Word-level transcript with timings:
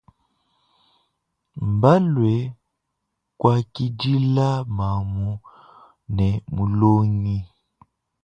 Balwe 1.81 2.35
kwakidile 3.39 4.47
mamu 4.77 5.29
ne 6.15 6.29
mulongi. 6.53 7.37